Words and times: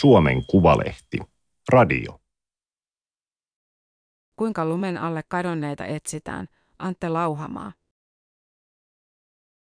Suomen 0.00 0.46
Kuvalehti. 0.46 1.18
Radio. 1.68 2.20
Kuinka 4.36 4.64
lumen 4.64 4.98
alle 4.98 5.22
kadonneita 5.28 5.84
etsitään? 5.84 6.48
Antte 6.78 7.08
Lauhamaa. 7.08 7.72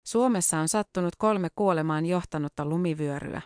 Suomessa 0.06 0.60
on 0.60 0.68
sattunut 0.68 1.16
kolme 1.16 1.48
kuolemaan 1.56 2.06
johtanutta 2.06 2.66
lumivyöryä. 2.66 3.42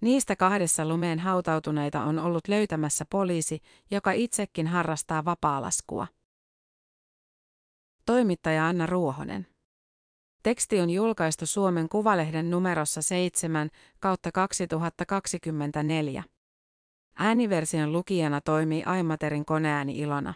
Niistä 0.00 0.36
kahdessa 0.36 0.86
lumeen 0.88 1.18
hautautuneita 1.18 2.02
on 2.02 2.18
ollut 2.18 2.48
löytämässä 2.48 3.04
poliisi, 3.10 3.60
joka 3.90 4.12
itsekin 4.12 4.66
harrastaa 4.66 5.24
vapaalaskua. 5.24 6.06
Toimittaja 8.06 8.66
Anna 8.66 8.86
Ruohonen. 8.86 9.46
Teksti 10.48 10.80
on 10.80 10.90
julkaistu 10.90 11.46
Suomen 11.46 11.88
Kuvalehden 11.88 12.50
numerossa 12.50 13.02
7 13.02 13.70
kautta 14.00 14.32
2024. 14.32 16.24
Ääniversion 17.18 17.92
lukijana 17.92 18.40
toimii 18.40 18.84
Aimaterin 18.84 19.44
koneääni 19.44 19.98
Ilona. 19.98 20.34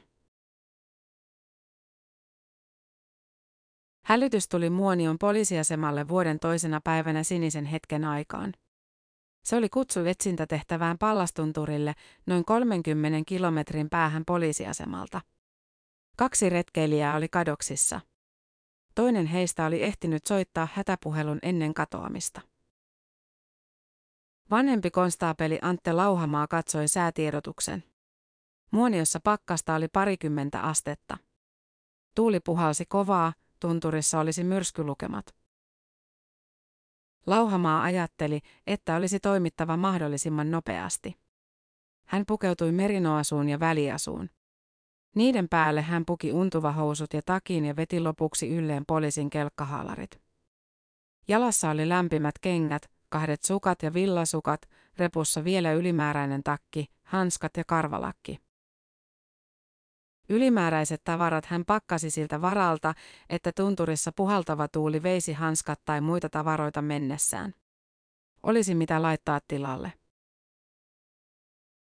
Hälytys 4.04 4.48
tuli 4.48 4.70
Muonion 4.70 5.18
poliisiasemalle 5.18 6.08
vuoden 6.08 6.38
toisena 6.38 6.80
päivänä 6.84 7.22
sinisen 7.22 7.64
hetken 7.64 8.04
aikaan. 8.04 8.52
Se 9.44 9.56
oli 9.56 9.68
kutsu 9.68 10.00
etsintätehtävään 10.00 10.98
Pallastunturille 10.98 11.94
noin 12.26 12.44
30 12.44 13.18
kilometrin 13.26 13.90
päähän 13.90 14.24
poliisiasemalta. 14.24 15.20
Kaksi 16.16 16.48
retkeilijää 16.50 17.16
oli 17.16 17.28
kadoksissa. 17.28 18.00
Toinen 18.94 19.26
heistä 19.26 19.66
oli 19.66 19.82
ehtinyt 19.82 20.26
soittaa 20.26 20.68
hätäpuhelun 20.74 21.38
ennen 21.42 21.74
katoamista. 21.74 22.40
Vanhempi 24.50 24.90
konstaapeli 24.90 25.58
Antte 25.62 25.92
Lauhamaa 25.92 26.46
katsoi 26.46 26.88
säätiedotuksen. 26.88 27.84
Muoniossa 28.70 29.20
pakkasta 29.20 29.74
oli 29.74 29.88
parikymmentä 29.88 30.60
astetta. 30.60 31.18
Tuuli 32.14 32.40
puhalsi 32.40 32.84
kovaa, 32.86 33.32
tunturissa 33.60 34.20
olisi 34.20 34.44
myrskylukemat. 34.44 35.34
Lauhamaa 37.26 37.82
ajatteli, 37.82 38.40
että 38.66 38.96
olisi 38.96 39.20
toimittava 39.20 39.76
mahdollisimman 39.76 40.50
nopeasti. 40.50 41.16
Hän 42.06 42.24
pukeutui 42.26 42.72
merinoasuun 42.72 43.48
ja 43.48 43.60
väliasuun. 43.60 44.30
Niiden 45.14 45.48
päälle 45.48 45.82
hän 45.82 46.04
puki 46.06 46.32
untuvahousut 46.32 47.14
ja 47.14 47.20
takin 47.26 47.64
ja 47.64 47.76
veti 47.76 48.00
lopuksi 48.00 48.48
ylleen 48.48 48.84
poliisin 48.86 49.30
kelkkahaalarit. 49.30 50.20
Jalassa 51.28 51.70
oli 51.70 51.88
lämpimät 51.88 52.34
kengät, 52.40 52.90
kahdet 53.08 53.42
sukat 53.42 53.82
ja 53.82 53.94
villasukat, 53.94 54.68
repussa 54.98 55.44
vielä 55.44 55.72
ylimääräinen 55.72 56.42
takki, 56.42 56.86
hanskat 57.02 57.56
ja 57.56 57.64
karvalakki. 57.66 58.38
Ylimääräiset 60.28 61.00
tavarat 61.04 61.46
hän 61.46 61.64
pakkasi 61.64 62.10
siltä 62.10 62.40
varalta, 62.40 62.94
että 63.28 63.52
tunturissa 63.56 64.12
puhaltava 64.16 64.68
tuuli 64.68 65.02
veisi 65.02 65.32
hanskat 65.32 65.80
tai 65.84 66.00
muita 66.00 66.28
tavaroita 66.28 66.82
mennessään. 66.82 67.54
Olisi 68.42 68.74
mitä 68.74 69.02
laittaa 69.02 69.40
tilalle. 69.48 69.92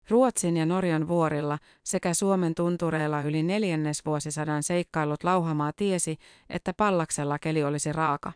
Ruotsin 0.09 0.57
ja 0.57 0.65
Norjan 0.65 1.07
vuorilla 1.07 1.57
sekä 1.83 2.13
Suomen 2.13 2.55
tuntureilla 2.55 3.21
yli 3.21 3.43
neljännesvuosisadan 3.43 4.63
seikkailut 4.63 5.23
Lauhamaa 5.23 5.73
tiesi, 5.73 6.17
että 6.49 6.73
pallaksella 6.73 7.39
keli 7.39 7.63
olisi 7.63 7.93
raaka. 7.93 8.31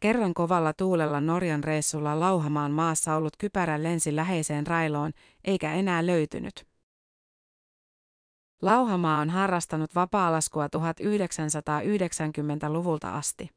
Kerran 0.00 0.34
kovalla 0.34 0.72
tuulella 0.72 1.20
Norjan 1.20 1.64
reissulla 1.64 2.20
Lauhamaan 2.20 2.72
maassa 2.72 3.14
ollut 3.14 3.36
kypärä 3.38 3.82
lensi 3.82 4.16
läheiseen 4.16 4.66
railoon, 4.66 5.12
eikä 5.44 5.72
enää 5.72 6.06
löytynyt. 6.06 6.66
Lauhamaa 8.62 9.20
on 9.20 9.30
harrastanut 9.30 9.94
vapaalaskua 9.94 10.66
1990-luvulta 10.66 13.14
asti. 13.14 13.50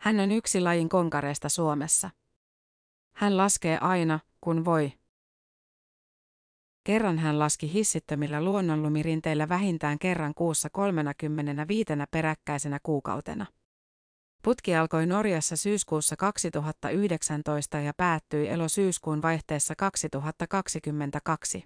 Hän 0.00 0.20
on 0.20 0.30
yksi 0.30 0.60
lajin 0.60 0.88
konkareista 0.88 1.48
Suomessa. 1.48 2.10
Hän 3.14 3.36
laskee 3.36 3.78
aina, 3.78 4.20
kun 4.40 4.64
voi. 4.64 4.99
Kerran 6.84 7.18
hän 7.18 7.38
laski 7.38 7.72
hissittömillä 7.72 8.42
luonnonlumirinteillä 8.42 9.48
vähintään 9.48 9.98
kerran 9.98 10.34
kuussa 10.34 10.70
35 10.70 11.92
peräkkäisenä 12.10 12.78
kuukautena. 12.82 13.46
Putki 14.42 14.76
alkoi 14.76 15.06
Norjassa 15.06 15.56
syyskuussa 15.56 16.16
2019 16.16 17.80
ja 17.80 17.92
päättyi 17.96 18.48
elo-syyskuun 18.48 19.22
vaihteessa 19.22 19.74
2022. 19.76 21.64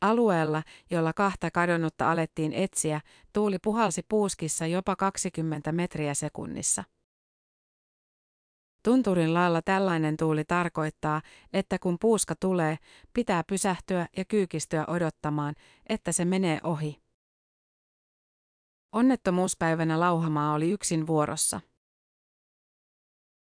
Alueella, 0.00 0.62
jolla 0.90 1.12
kahta 1.12 1.50
kadonnutta 1.50 2.10
alettiin 2.10 2.52
etsiä, 2.52 3.00
tuuli 3.32 3.58
puhalsi 3.58 4.02
puuskissa 4.08 4.66
jopa 4.66 4.96
20 4.96 5.72
metriä 5.72 6.14
sekunnissa. 6.14 6.84
Tunturin 8.84 9.34
lailla 9.34 9.62
tällainen 9.62 10.16
tuuli 10.16 10.44
tarkoittaa, 10.44 11.22
että 11.52 11.78
kun 11.78 11.96
puuska 12.00 12.34
tulee, 12.40 12.78
pitää 13.12 13.44
pysähtyä 13.44 14.06
ja 14.16 14.24
kyykistyä 14.24 14.84
odottamaan, 14.86 15.54
että 15.88 16.12
se 16.12 16.24
menee 16.24 16.60
ohi. 16.64 17.02
Onnettomuuspäivänä 18.92 20.00
Lauhamaa 20.00 20.54
oli 20.54 20.70
yksin 20.70 21.06
vuorossa. 21.06 21.60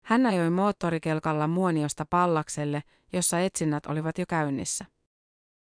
Hän 0.04 0.26
ajoi 0.26 0.50
moottorikelkalla 0.50 1.47
Muoniosta 1.47 2.06
Pallakselle, 2.10 2.82
jossa 3.12 3.41
etsinnät 3.41 3.87
olivat 3.87 4.19
jo 4.19 4.25
käynnissä. 4.28 4.84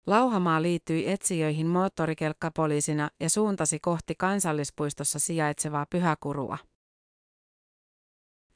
Lauhamaa 0.07 0.63
liittyi 0.63 1.11
etsijöihin 1.11 1.67
moottorikelkkapoliisina 1.67 3.11
ja 3.21 3.31
suuntasi 3.31 3.81
kohti 3.81 4.15
kansallispuistossa 4.19 5.19
sijaitsevaa 5.19 5.87
Pyhäkurua. 5.91 6.59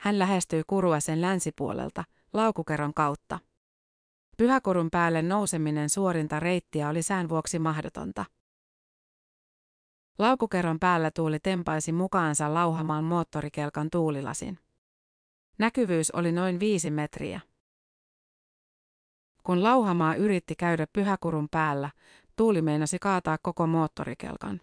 Hän 0.01 0.19
lähestyi 0.19 0.63
Kurua 0.67 1.01
sen 1.01 1.21
länsipuolelta, 1.21 2.05
laukukeron 2.33 2.95
kautta. 2.95 3.39
Pyhäkurun 4.37 4.91
päälle 4.91 5.23
nouseminen 5.23 5.91
suorinta 5.91 6.41
reittiä 6.41 6.89
oli 6.89 7.03
sään 7.03 7.29
vuoksi 7.29 7.59
mahdotonta. 7.59 8.25
Laukukeron 10.19 10.79
päällä 10.79 11.11
tuuli 11.11 11.41
tempaisi 11.41 11.93
mukaansa 11.93 12.55
lauhamaan 12.55 13.05
moottorikelkan 13.05 13.91
tuulilasin. 13.91 14.59
Näkyvyys 15.59 16.11
oli 16.11 16.33
noin 16.33 16.61
viisi 16.61 16.91
metriä. 16.91 17.41
Kun 19.43 19.63
lauhamaa 19.63 20.15
yritti 20.15 20.55
käydä 20.57 20.87
pyhäkurun 20.93 21.49
päällä, 21.51 21.91
tuuli 22.37 22.63
meinasi 22.63 22.99
kaataa 22.99 23.39
koko 23.43 23.67
moottorikelkan. 23.67 24.61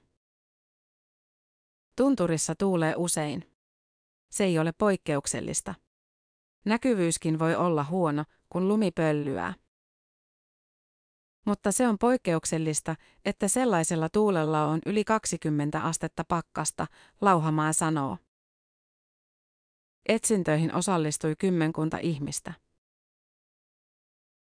Tunturissa 1.95 2.55
tuulee 2.55 2.93
usein. 2.97 3.54
Se 4.35 4.43
ei 4.43 4.59
ole 4.59 4.71
poikkeuksellista. 4.77 5.75
Näkyvyyskin 6.65 7.39
voi 7.39 7.55
olla 7.55 7.83
huono, 7.83 8.23
kun 8.49 8.67
lumi 8.67 8.91
pöllyää. 8.91 9.53
Mutta 11.45 11.71
se 11.71 11.87
on 11.87 11.97
poikkeuksellista, 11.97 12.95
että 13.25 13.47
sellaisella 13.47 14.09
tuulella 14.09 14.65
on 14.65 14.79
yli 14.85 15.03
20 15.03 15.81
astetta 15.81 16.23
pakkasta, 16.23 16.87
Lauhamaa 17.21 17.73
sanoo. 17.73 18.17
Etsintöihin 20.05 20.75
osallistui 20.75 21.35
kymmenkunta 21.39 21.97
ihmistä. 21.97 22.53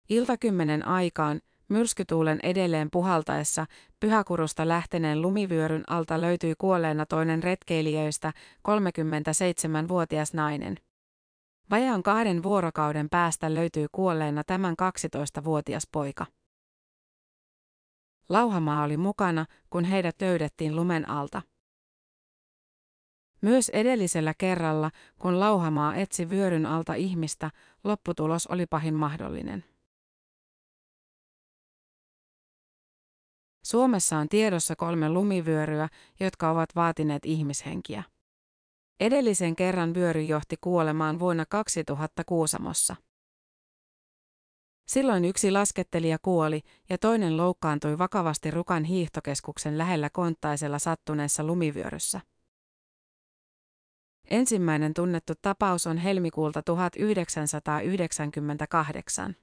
Iltakymmenen 0.09 0.87
aikaan, 0.87 1.41
myrskytuulen 1.69 2.39
edelleen 2.43 2.89
puhaltaessa, 2.93 3.67
pyhäkurusta 4.01 4.69
lähteneen 4.69 5.23
lumivyöryn 5.23 5.85
alta 5.87 6.21
löytyi 6.21 6.55
kuolleena 6.59 7.07
toinen 7.07 7.43
retkeilijöistä, 7.43 8.33
37-vuotias 8.69 10.35
nainen. 10.35 10.77
Vajaan 11.71 12.03
kahden 12.03 12.43
vuorokauden 12.43 13.09
päästä 13.11 13.55
löytyi 13.55 13.87
kuolleena 13.93 14.45
tämän 14.45 14.75
12-vuotias 14.83 15.89
poika. 15.93 16.27
Lauhamaa 18.29 18.83
oli 18.83 18.97
mukana, 18.97 19.47
kun 19.71 19.85
heidät 19.85 20.21
löydettiin 20.21 20.77
lumen 20.77 21.09
alta. 21.09 21.43
Myös 23.41 23.69
edellisellä 23.69 24.35
kerralla, 24.39 24.91
kun 25.19 25.41
Lauhamaa 25.41 25.95
etsi 25.95 26.31
vyöryn 26.31 26.67
alta 26.67 26.95
ihmistä, 26.95 27.51
lopputulos 27.85 28.47
oli 28.47 28.67
pahin 28.67 28.95
mahdollinen. 28.95 29.65
Suomessa 33.67 34.19
on 34.19 34.29
tiedossa 34.29 34.77
kolme 34.77 35.09
lumivyöryä, 35.09 35.89
jotka 36.21 36.51
ovat 36.51 36.69
vaatineet 36.77 37.27
ihmishenkiä. 37.27 38.03
Edellisen 39.01 39.57
kerran 39.57 39.95
vyöry 39.95 40.23
johti 40.23 40.57
kuolemaan 40.61 41.19
vuonna 41.19 41.47
2000 41.47 42.25
Kuusamossa. 42.25 42.97
Silloin 44.89 45.25
yksi 45.25 45.51
laskettelija 45.51 46.19
kuoli 46.23 46.61
ja 46.89 46.99
toinen 46.99 47.37
loukkaantui 47.37 47.99
vakavasti 47.99 48.51
Rukan 48.51 48.85
hiihtokeskuksen 48.85 49.79
lähellä 49.79 50.11
Konttaisella 50.11 50.79
sattuneessa 50.79 51.45
lumivyöryssä. 51.45 52.21
Ensimmäinen 54.31 54.95
tunnettu 54.95 55.33
tapaus 55.43 55.87
on 55.87 55.99
helmikuulta 55.99 56.63
1998. 56.63 59.37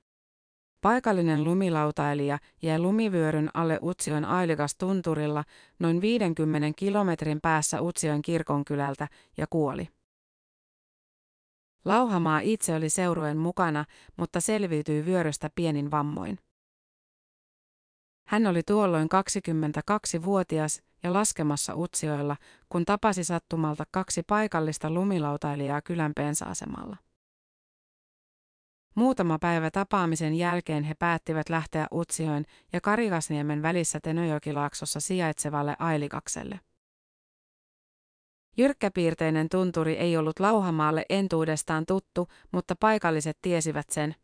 Paikallinen 0.84 1.44
lumilautailija 1.44 2.40
jäi 2.62 2.80
lumivyöryn 2.80 3.50
alle 3.54 3.80
Utsion 3.82 4.26
Ailikas 4.26 4.76
tunturilla 4.76 5.44
noin 5.80 6.02
50 6.02 6.72
kilometrin 6.76 7.42
päässä 7.42 7.82
Utsion 7.82 8.22
kirkonkylältä 8.22 9.08
ja 9.38 9.48
kuoli. 9.50 9.90
Lauhamaa 11.86 12.40
itse 12.40 12.76
oli 12.76 12.90
seurueen 12.90 13.38
mukana, 13.38 13.86
mutta 14.18 14.42
selviytyi 14.42 15.06
vyörystä 15.06 15.50
pienin 15.56 15.92
vammoin. 15.92 16.40
Hän 18.28 18.48
oli 18.48 18.62
tuolloin 18.64 19.08
22-vuotias 19.12 20.82
ja 21.04 21.14
laskemassa 21.14 21.76
Utsioilla, 21.76 22.36
kun 22.70 22.86
tapasi 22.86 23.24
sattumalta 23.24 23.84
kaksi 23.92 24.24
paikallista 24.24 24.92
lumilautailijaa 24.92 25.82
kylän 25.82 26.12
pensa-asemalla. 26.16 26.98
Muutama 28.96 29.40
päivä 29.40 29.72
tapaamisen 29.72 30.36
jälkeen 30.36 30.84
he 30.84 30.94
päättivät 31.00 31.50
lähteä 31.50 31.88
Utsioin 31.94 32.46
ja 32.74 32.82
Karikasniemen 32.82 33.62
välissä 33.62 34.00
Tenojokilaaksossa 34.00 35.00
sijaitsevalle 35.00 35.76
Ailikakselle. 35.80 36.60
Jyrkkäpiirteinen 38.58 39.50
tunturi 39.50 39.94
ei 39.94 40.18
ollut 40.18 40.40
Lauhamaalle 40.40 41.06
entuudestaan 41.10 41.86
tuttu, 41.86 42.28
mutta 42.52 42.76
paikalliset 42.80 43.38
tiesivät 43.42 43.90
sen. 43.90 44.16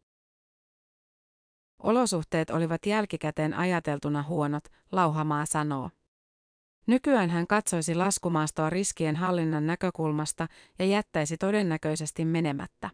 Olosuhteet 1.84 2.50
olivat 2.50 2.86
jälkikäteen 2.86 3.54
ajateltuna 3.54 4.24
huonot, 4.24 4.64
Lauhamaa 4.92 5.46
sanoo. 5.46 5.90
Nykyään 6.88 7.30
hän 7.30 7.48
katsoisi 7.48 7.96
laskumaastoa 7.96 8.70
riskien 8.70 9.16
hallinnan 9.16 9.68
näkökulmasta 9.68 10.48
ja 10.80 10.86
jättäisi 10.86 11.38
todennäköisesti 11.38 12.26
menemättä. 12.26 12.90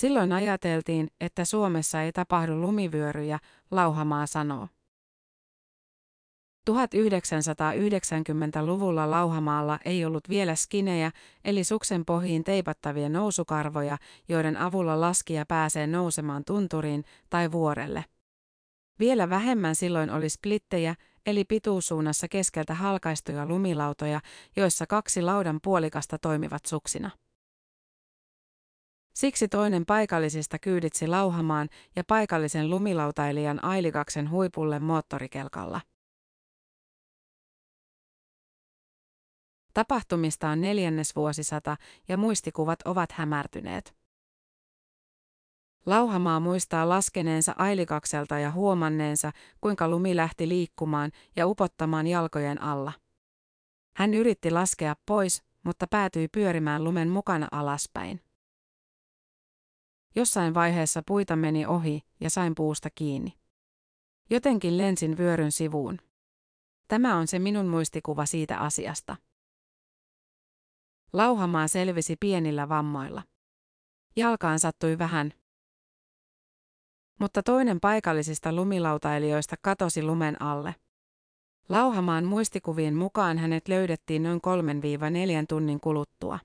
Silloin 0.00 0.32
ajateltiin, 0.32 1.08
että 1.20 1.44
Suomessa 1.44 2.02
ei 2.02 2.12
tapahdu 2.12 2.60
lumivyöryjä, 2.60 3.38
Lauhamaa 3.70 4.26
sanoo. 4.26 4.68
1990-luvulla 6.70 9.10
Lauhamaalla 9.10 9.78
ei 9.84 10.04
ollut 10.04 10.28
vielä 10.28 10.54
skinejä, 10.54 11.10
eli 11.44 11.64
suksen 11.64 12.04
pohjiin 12.04 12.44
teipattavia 12.44 13.08
nousukarvoja, 13.08 13.98
joiden 14.28 14.56
avulla 14.56 15.00
laskija 15.00 15.46
pääsee 15.46 15.86
nousemaan 15.86 16.44
tunturiin 16.44 17.04
tai 17.30 17.52
vuorelle. 17.52 18.04
Vielä 18.98 19.30
vähemmän 19.30 19.74
silloin 19.74 20.10
oli 20.10 20.28
splittejä, 20.28 20.94
eli 21.26 21.44
pituussuunnassa 21.44 22.28
keskeltä 22.28 22.74
halkaistuja 22.74 23.46
lumilautoja, 23.46 24.20
joissa 24.56 24.86
kaksi 24.86 25.22
laudan 25.22 25.58
puolikasta 25.62 26.18
toimivat 26.18 26.66
suksina. 26.66 27.10
Siksi 29.14 29.48
toinen 29.48 29.86
paikallisista 29.86 30.58
kyyditsi 30.58 31.06
lauhamaan 31.06 31.68
ja 31.96 32.04
paikallisen 32.04 32.70
lumilautailijan 32.70 33.64
Ailikaksen 33.64 34.30
huipulle 34.30 34.78
moottorikelkalla. 34.78 35.80
Tapahtumista 39.74 40.48
on 40.48 40.60
neljännesvuosisata 40.60 41.76
ja 42.08 42.16
muistikuvat 42.16 42.82
ovat 42.84 43.12
hämärtyneet. 43.12 43.96
Lauhamaa 45.86 46.40
muistaa 46.40 46.88
laskeneensa 46.88 47.54
ailikakselta 47.58 48.38
ja 48.38 48.50
huomanneensa, 48.50 49.32
kuinka 49.60 49.88
lumi 49.88 50.16
lähti 50.16 50.48
liikkumaan 50.48 51.10
ja 51.36 51.46
upottamaan 51.46 52.06
jalkojen 52.06 52.62
alla. 52.62 52.92
Hän 53.96 54.14
yritti 54.14 54.50
laskea 54.50 54.96
pois, 55.06 55.42
mutta 55.62 55.86
päätyi 55.86 56.28
pyörimään 56.28 56.84
lumen 56.84 57.08
mukana 57.08 57.48
alaspäin. 57.52 58.20
Jossain 60.16 60.54
vaiheessa 60.54 61.02
puita 61.06 61.36
meni 61.36 61.66
ohi 61.66 62.02
ja 62.20 62.30
sain 62.30 62.54
puusta 62.54 62.88
kiinni. 62.94 63.32
Jotenkin 64.30 64.78
lensin 64.78 65.18
vyöryn 65.18 65.52
sivuun. 65.52 65.98
Tämä 66.88 67.16
on 67.16 67.26
se 67.26 67.38
minun 67.38 67.66
muistikuva 67.66 68.26
siitä 68.26 68.58
asiasta. 68.58 69.16
Lauhamaa 71.12 71.68
selvisi 71.68 72.16
pienillä 72.20 72.68
vammoilla. 72.68 73.22
Jalkaan 74.16 74.58
sattui 74.58 74.98
vähän. 74.98 75.32
Mutta 77.20 77.42
toinen 77.42 77.80
paikallisista 77.80 78.52
lumilautailijoista 78.52 79.56
katosi 79.62 80.02
lumen 80.02 80.42
alle. 80.42 80.74
Lauhamaan 81.68 82.24
muistikuvien 82.24 82.94
mukaan 82.94 83.38
hänet 83.38 83.68
löydettiin 83.68 84.22
noin 84.22 84.40
3-4 85.42 85.46
tunnin 85.48 85.80
kuluttua. 85.80 86.38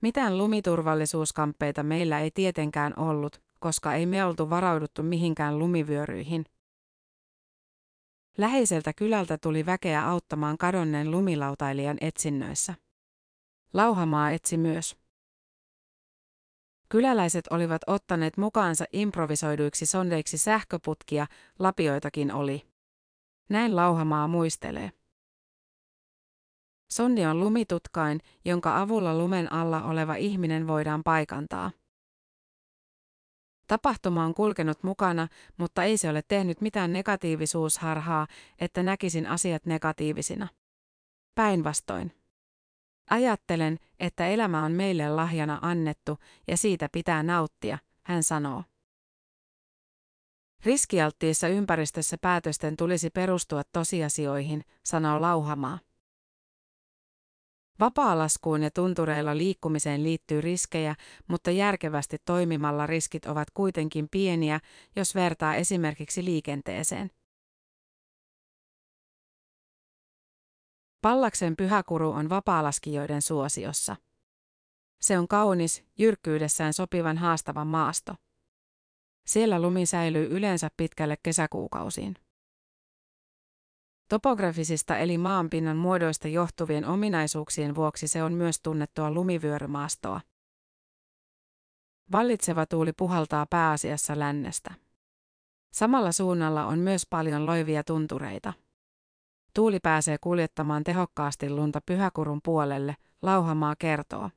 Mitään 0.00 0.38
lumiturvallisuuskamppeita 0.38 1.82
meillä 1.82 2.20
ei 2.20 2.30
tietenkään 2.30 2.98
ollut, 2.98 3.42
koska 3.58 3.94
ei 3.94 4.06
me 4.06 4.24
oltu 4.24 4.50
varauduttu 4.50 5.02
mihinkään 5.02 5.58
lumivyöryihin. 5.58 6.44
Läheiseltä 8.38 8.92
kylältä 8.92 9.38
tuli 9.38 9.66
väkeä 9.66 10.08
auttamaan 10.08 10.58
kadonneen 10.58 11.10
lumilautailijan 11.10 11.96
etsinnöissä. 12.00 12.74
Lauhamaa 13.72 14.30
etsi 14.30 14.56
myös. 14.56 14.96
Kyläläiset 16.88 17.44
olivat 17.50 17.82
ottaneet 17.86 18.36
mukaansa 18.36 18.84
improvisoiduiksi 18.92 19.86
sondeiksi 19.86 20.38
sähköputkia, 20.38 21.26
lapioitakin 21.58 22.32
oli. 22.32 22.66
Näin 23.48 23.76
Lauhamaa 23.76 24.28
muistelee. 24.28 24.99
Sondi 26.92 27.26
on 27.26 27.40
lumitutkain, 27.40 28.20
jonka 28.44 28.80
avulla 28.80 29.18
lumen 29.18 29.52
alla 29.52 29.82
oleva 29.82 30.14
ihminen 30.14 30.66
voidaan 30.66 31.02
paikantaa. 31.04 31.70
Tapahtuma 33.66 34.24
on 34.24 34.34
kulkenut 34.34 34.82
mukana, 34.82 35.28
mutta 35.56 35.84
ei 35.84 35.96
se 35.96 36.08
ole 36.08 36.22
tehnyt 36.28 36.60
mitään 36.60 36.92
negatiivisuusharhaa, 36.92 38.26
että 38.58 38.82
näkisin 38.82 39.26
asiat 39.26 39.66
negatiivisina. 39.66 40.48
Päinvastoin. 41.34 42.12
Ajattelen, 43.10 43.78
että 44.00 44.26
elämä 44.26 44.64
on 44.64 44.72
meille 44.72 45.08
lahjana 45.08 45.58
annettu 45.62 46.18
ja 46.48 46.56
siitä 46.56 46.88
pitää 46.92 47.22
nauttia, 47.22 47.78
hän 48.02 48.22
sanoo. 48.22 48.64
Riskialttiissa 50.64 51.48
ympäristössä 51.48 52.18
päätösten 52.18 52.76
tulisi 52.76 53.10
perustua 53.10 53.62
tosiasioihin, 53.72 54.64
sanoo 54.84 55.20
Lauhamaa. 55.20 55.78
Vapaalaskuun 57.80 58.62
ja 58.62 58.70
tuntureilla 58.70 59.36
liikkumiseen 59.36 60.02
liittyy 60.02 60.40
riskejä, 60.40 60.94
mutta 61.28 61.50
järkevästi 61.50 62.16
toimimalla 62.24 62.86
riskit 62.86 63.26
ovat 63.26 63.50
kuitenkin 63.54 64.08
pieniä, 64.10 64.60
jos 64.96 65.14
vertaa 65.14 65.54
esimerkiksi 65.54 66.24
liikenteeseen. 66.24 67.10
Pallaksen 71.02 71.56
pyhäkuru 71.56 72.10
on 72.10 72.28
vapaalaskijoiden 72.28 73.22
suosiossa. 73.22 73.96
Se 75.00 75.18
on 75.18 75.28
kaunis, 75.28 75.84
jyrkkyydessään 75.98 76.72
sopivan 76.72 77.18
haastavan 77.18 77.66
maasto. 77.66 78.14
Siellä 79.26 79.62
lumi 79.62 79.86
säilyy 79.86 80.26
yleensä 80.30 80.70
pitkälle 80.76 81.16
kesäkuukausiin. 81.22 82.14
Topografisista 84.10 84.96
eli 84.98 85.18
maanpinnan 85.18 85.76
muodoista 85.76 86.28
johtuvien 86.28 86.84
ominaisuuksien 86.84 87.74
vuoksi 87.74 88.08
se 88.08 88.22
on 88.22 88.32
myös 88.32 88.60
tunnettua 88.62 89.10
lumivyörymaastoa. 89.10 90.20
Vallitseva 92.12 92.66
tuuli 92.66 92.92
puhaltaa 92.92 93.46
pääasiassa 93.46 94.18
lännestä. 94.18 94.74
Samalla 95.72 96.12
suunnalla 96.12 96.66
on 96.66 96.78
myös 96.78 97.06
paljon 97.10 97.46
loivia 97.46 97.84
tuntureita. 97.84 98.52
Tuuli 99.54 99.78
pääsee 99.82 100.16
kuljettamaan 100.20 100.84
tehokkaasti 100.84 101.50
lunta 101.50 101.80
Pyhäkurun 101.86 102.40
puolelle, 102.44 102.96
Lauhamaa 103.22 103.76
kertoo. 103.78 104.30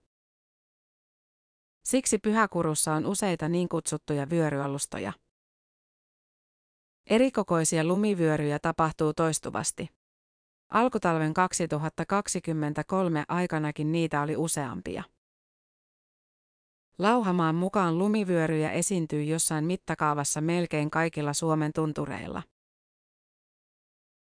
Siksi 1.83 2.17
Pyhäkurussa 2.17 2.93
on 2.93 3.05
useita 3.05 3.49
niin 3.49 3.69
kutsuttuja 3.69 4.29
vyöryalustoja. 4.29 5.13
Erikokoisia 7.09 7.83
lumivyöryjä 7.83 8.59
tapahtuu 8.59 9.13
toistuvasti. 9.13 9.89
Alkutalven 10.69 11.33
2023 11.33 13.23
aikanakin 13.27 13.91
niitä 13.91 14.21
oli 14.21 14.37
useampia. 14.37 15.03
Lauhamaan 16.97 17.55
mukaan 17.55 17.97
lumivyöryjä 17.97 18.71
esiintyy 18.71 19.23
jossain 19.23 19.65
mittakaavassa 19.65 20.41
melkein 20.41 20.91
kaikilla 20.91 21.33
Suomen 21.33 21.71
tuntureilla. 21.75 22.43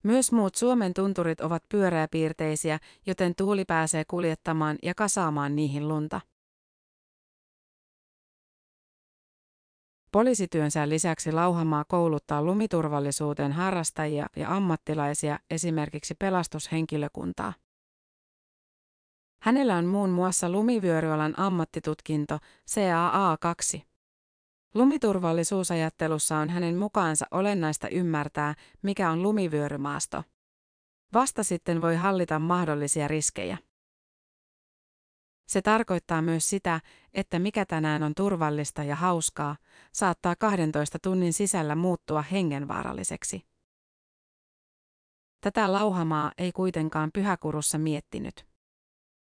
Myös 0.03 0.31
muut 0.31 0.55
Suomen 0.55 0.93
tunturit 0.93 1.41
ovat 1.41 1.63
pyöreäpiirteisiä, 1.69 2.79
joten 3.05 3.35
tuuli 3.35 3.65
pääsee 3.65 4.03
kuljettamaan 4.07 4.77
ja 4.83 4.95
kasaamaan 4.95 5.55
niihin 5.55 5.87
lunta. 5.87 6.21
Poliisityönsä 10.11 10.89
lisäksi 10.89 11.31
Lauhamaa 11.31 11.85
kouluttaa 11.87 12.43
lumiturvallisuuteen 12.43 13.51
harrastajia 13.51 14.27
ja 14.35 14.55
ammattilaisia, 14.55 15.39
esimerkiksi 15.49 16.15
pelastushenkilökuntaa. 16.15 17.53
Hänellä 19.41 19.75
on 19.75 19.85
muun 19.85 20.09
muassa 20.09 20.49
lumivyöryalan 20.49 21.39
ammattitutkinto 21.39 22.39
CAA2. 22.71 23.81
Lumiturvallisuusajattelussa 24.73 26.37
on 26.37 26.49
hänen 26.49 26.77
mukaansa 26.77 27.25
olennaista 27.31 27.89
ymmärtää, 27.89 28.55
mikä 28.81 29.11
on 29.11 29.23
lumivyörymaasto. 29.23 30.23
Vasta 31.13 31.43
sitten 31.43 31.81
voi 31.81 31.95
hallita 31.95 32.39
mahdollisia 32.39 33.07
riskejä. 33.07 33.57
Se 35.47 35.61
tarkoittaa 35.61 36.21
myös 36.21 36.49
sitä, 36.49 36.81
että 37.13 37.39
mikä 37.39 37.65
tänään 37.65 38.03
on 38.03 38.13
turvallista 38.15 38.83
ja 38.83 38.95
hauskaa, 38.95 39.55
saattaa 39.91 40.35
12 40.35 40.99
tunnin 41.03 41.33
sisällä 41.33 41.75
muuttua 41.75 42.21
hengenvaaralliseksi. 42.21 43.45
Tätä 45.41 45.73
lauhamaa 45.73 46.31
ei 46.37 46.51
kuitenkaan 46.51 47.09
pyhäkurussa 47.13 47.77
miettinyt. 47.77 48.45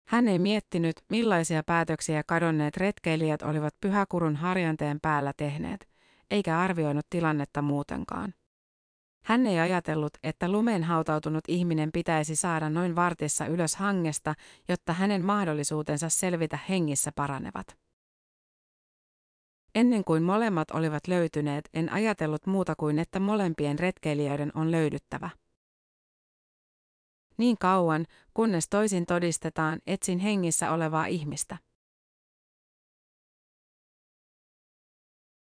Hän 0.07 0.27
ei 0.27 0.39
miettinyt, 0.39 0.95
millaisia 1.09 1.63
päätöksiä 1.63 2.23
kadonneet 2.27 2.77
retkeilijät 2.77 3.41
olivat 3.41 3.75
pyhäkurun 3.81 4.35
harjanteen 4.35 4.99
päällä 5.01 5.33
tehneet, 5.37 5.89
eikä 6.31 6.59
arvioinut 6.59 7.05
tilannetta 7.09 7.61
muutenkaan. 7.61 8.33
Hän 9.23 9.47
ei 9.47 9.59
ajatellut, 9.59 10.13
että 10.23 10.51
lumeen 10.51 10.83
hautautunut 10.83 11.43
ihminen 11.47 11.91
pitäisi 11.91 12.35
saada 12.35 12.69
noin 12.69 12.95
vartissa 12.95 13.45
ylös 13.45 13.75
hangesta, 13.75 14.35
jotta 14.67 14.93
hänen 14.93 15.25
mahdollisuutensa 15.25 16.09
selvitä 16.09 16.59
hengissä 16.69 17.11
paranevat. 17.15 17.77
Ennen 19.75 20.03
kuin 20.03 20.23
molemmat 20.23 20.71
olivat 20.71 21.07
löytyneet, 21.07 21.69
en 21.73 21.91
ajatellut 21.91 22.45
muuta 22.45 22.75
kuin 22.75 22.99
että 22.99 23.19
molempien 23.19 23.79
retkeilijöiden 23.79 24.51
on 24.55 24.71
löydyttävä. 24.71 25.29
Niin 27.37 27.57
kauan, 27.57 28.05
kunnes 28.33 28.69
toisin 28.69 29.05
todistetaan, 29.05 29.79
etsin 29.87 30.19
hengissä 30.19 30.71
olevaa 30.71 31.05
ihmistä. 31.05 31.57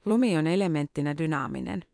Lumi 0.05 0.37
on 0.37 0.47
elementtinä 0.47 1.17
dynaaminen. 1.17 1.90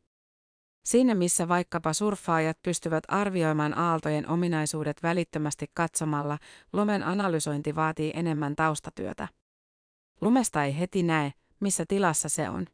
Siinä 0.88 1.16
missä 1.16 1.48
vaikkapa 1.48 1.94
surffaajat 1.94 2.58
pystyvät 2.64 3.04
arvioimaan 3.08 3.78
aaltojen 3.78 4.30
ominaisuudet 4.30 5.04
välittömästi 5.04 5.66
katsomalla, 5.74 6.38
lumen 6.74 7.04
analysointi 7.04 7.76
vaatii 7.76 8.12
enemmän 8.16 8.56
taustatyötä. 8.56 9.28
Lumesta 10.22 10.64
ei 10.64 10.80
heti 10.80 11.04
näe, 11.04 11.34
missä 11.60 11.86
tilassa 11.88 12.30
se 12.30 12.50
on. 12.50 12.66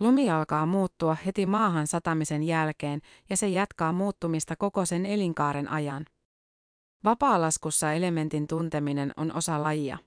Lumi 0.00 0.30
alkaa 0.30 0.66
muuttua 0.66 1.16
heti 1.26 1.46
maahan 1.46 1.86
satamisen 1.86 2.42
jälkeen 2.42 3.00
ja 3.30 3.36
se 3.36 3.48
jatkaa 3.48 3.92
muuttumista 3.92 4.56
koko 4.56 4.86
sen 4.86 5.06
elinkaaren 5.06 5.68
ajan. 5.68 6.04
Vapaalaskussa 7.04 7.92
elementin 7.92 8.46
tunteminen 8.46 9.12
on 9.16 9.36
osa 9.36 9.62
lajia. 9.62 9.98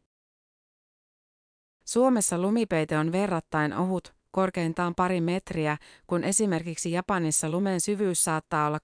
Suomessa 1.85 2.37
lumipeite 2.37 2.97
on 2.97 3.11
verrattain 3.11 3.73
ohut, 3.73 4.20
korkeintaan 4.31 4.95
pari 4.95 5.21
metriä, 5.21 5.77
kun 6.07 6.23
esimerkiksi 6.23 6.91
Japanissa 6.91 7.49
lumen 7.49 7.81
syvyys 7.81 8.23
saattaa 8.23 8.67
olla 8.67 8.79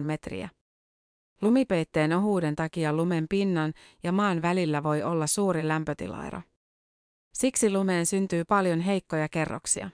6-7 0.00 0.04
metriä. 0.04 0.48
Lumipeitteen 1.42 2.12
ohuuden 2.12 2.56
takia 2.56 2.92
lumen 2.92 3.26
pinnan 3.28 3.72
ja 4.02 4.12
maan 4.12 4.42
välillä 4.42 4.82
voi 4.82 5.02
olla 5.02 5.26
suuri 5.26 5.68
lämpötilaero. 5.68 6.42
Siksi 7.34 7.70
lumeen 7.70 8.06
syntyy 8.06 8.44
paljon 8.44 8.80
heikkoja 8.80 9.28
kerroksia. 9.28 9.90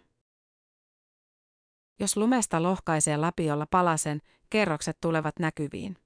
Jos 2.01 2.17
lumesta 2.17 2.63
lohkaisee 2.63 3.17
lapiolla 3.17 3.67
palasen, 3.71 4.21
kerrokset 4.51 4.99
tulevat 5.01 5.39
näkyviin. 5.39 5.97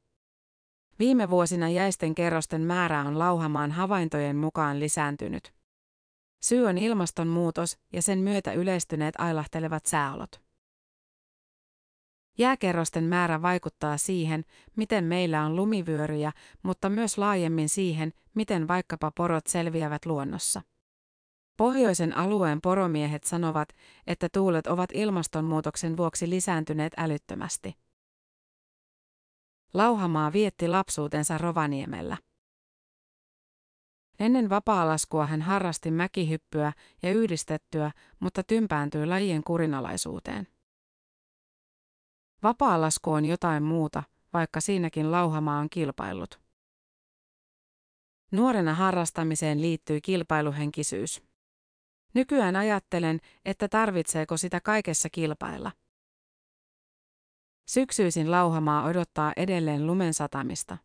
Viime 0.99 1.31
vuosina 1.31 1.69
jäisten 1.69 2.15
kerrosten 2.15 2.61
määrä 2.61 3.01
on 3.01 3.19
lauhamaan 3.19 3.73
havaintojen 3.73 4.37
mukaan 4.37 4.81
lisääntynyt. 4.81 5.58
Syy 6.41 6.67
on 6.67 6.79
ilmastonmuutos 6.79 7.79
ja 7.93 8.03
sen 8.03 8.19
myötä 8.19 8.53
yleistyneet 8.53 9.15
ailahtelevat 9.19 9.87
sääolot. 9.87 10.41
Jääkerrosten 12.39 13.05
määrä 13.05 13.43
vaikuttaa 13.43 13.97
siihen, 13.97 14.45
miten 14.77 15.05
meillä 15.05 15.43
on 15.43 15.57
lumivyöryjä, 15.57 16.33
mutta 16.63 16.89
myös 16.89 17.19
laajemmin 17.19 17.69
siihen, 17.69 18.13
miten 18.35 18.69
vaikkapa 18.69 19.13
porot 19.17 19.47
selviävät 19.47 20.07
luonnossa. 20.07 20.63
Pohjoisen 21.57 22.17
alueen 22.17 22.61
poromiehet 22.61 23.25
sanovat, 23.25 23.69
että 24.07 24.29
tuulet 24.33 24.67
ovat 24.67 24.91
ilmastonmuutoksen 24.95 25.97
vuoksi 25.97 26.31
lisääntyneet 26.31 26.93
älyttömästi. 26.97 27.75
Lauhamaa 29.75 30.33
vietti 30.33 30.69
lapsuutensa 30.69 31.39
Rovaniemellä. 31.39 32.17
Ennen 34.21 34.51
vapaalaskua 34.51 35.27
hän 35.27 35.43
harrasti 35.43 35.91
mäkihyppyä 35.91 36.73
ja 37.03 37.13
yhdistettyä, 37.13 37.91
mutta 38.21 38.43
tympääntyi 38.43 39.07
lajien 39.07 39.45
kurinalaisuuteen. 39.45 40.49
Vapaalasku 42.43 43.13
on 43.13 43.25
jotain 43.25 43.63
muuta, 43.63 44.03
vaikka 44.33 44.61
siinäkin 44.61 45.13
lauhamaa 45.13 45.59
on 45.59 45.71
kilpailut. 45.71 46.41
Nuorena 48.33 48.75
harrastamiseen 48.75 49.63
liittyy 49.63 50.01
kilpailuhenkisyys. 50.01 51.23
Nykyään 52.15 52.57
ajattelen, 52.57 53.21
että 53.45 53.69
tarvitseeko 53.69 54.37
sitä 54.37 54.61
kaikessa 54.61 55.11
kilpailla. 55.11 55.73
Syksyisin 57.69 58.31
lauhamaa 58.31 58.85
odottaa 58.85 59.33
edelleen 59.37 59.87
lumen 59.87 60.15
satamista. 60.15 60.79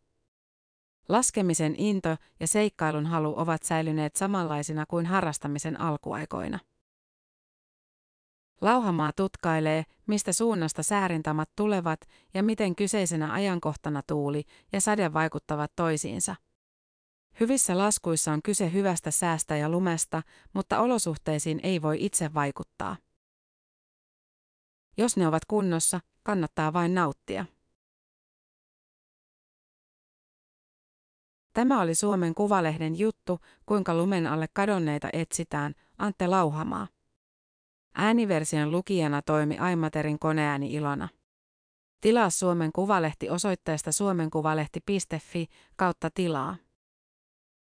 Laskemisen 1.08 1.74
into 1.78 2.16
ja 2.40 2.46
seikkailun 2.46 3.06
halu 3.06 3.34
ovat 3.36 3.62
säilyneet 3.62 4.16
samanlaisina 4.16 4.86
kuin 4.86 5.06
harrastamisen 5.06 5.80
alkuaikoina. 5.80 6.58
Lauhamaa 8.60 9.12
tutkailee, 9.16 9.84
mistä 10.06 10.32
suunnasta 10.32 10.82
säärintamat 10.82 11.50
tulevat 11.56 12.00
ja 12.34 12.42
miten 12.42 12.76
kyseisenä 12.76 13.32
ajankohtana 13.32 14.02
tuuli 14.06 14.44
ja 14.72 14.80
sade 14.80 15.12
vaikuttavat 15.12 15.72
toisiinsa. 15.76 16.36
Hyvissä 17.40 17.78
laskuissa 17.78 18.32
on 18.32 18.42
kyse 18.42 18.72
hyvästä 18.72 19.10
säästä 19.10 19.56
ja 19.56 19.68
lumesta, 19.68 20.22
mutta 20.52 20.80
olosuhteisiin 20.80 21.60
ei 21.62 21.82
voi 21.82 22.04
itse 22.04 22.34
vaikuttaa. 22.34 22.96
Jos 24.96 25.16
ne 25.16 25.26
ovat 25.28 25.44
kunnossa, 25.44 26.00
kannattaa 26.22 26.72
vain 26.72 26.94
nauttia. 26.94 27.46
Tämä 31.54 31.80
oli 31.80 31.94
Suomen 31.94 32.34
Kuvalehden 32.34 32.98
juttu, 32.98 33.40
kuinka 33.66 33.94
lumen 33.94 34.26
alle 34.26 34.46
kadonneita 34.52 35.08
etsitään, 35.12 35.74
Antte 35.98 36.26
Lauhamaa. 36.26 36.86
Ääniversion 37.94 38.70
lukijana 38.70 39.22
toimi 39.22 39.58
Aimaterin 39.58 40.18
koneääni 40.18 40.72
Ilona. 40.74 41.08
Tilaa 42.00 42.30
Suomen 42.30 42.72
Kuvalehti 42.72 43.30
osoitteesta 43.30 43.92
suomenkuvalehti.fi 43.92 45.46
kautta 45.76 46.10
tilaa. 46.10 46.56